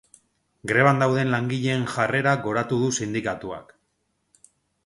Greban 0.71 1.03
dauden 1.03 1.29
langileen 1.33 1.85
jarrera 1.97 2.35
goratu 2.47 2.81
du 2.85 2.91
sindikatuak. 3.01 3.73